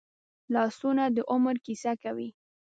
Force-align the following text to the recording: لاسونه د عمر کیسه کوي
لاسونه 0.53 1.03
د 1.15 1.17
عمر 1.31 1.55
کیسه 1.65 1.91
کوي 2.03 2.29